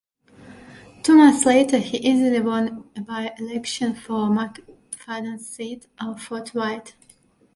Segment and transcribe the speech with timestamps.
[1.03, 6.95] Two months later, he easily won a by-election for McFadyen's seat of Fort Whyte.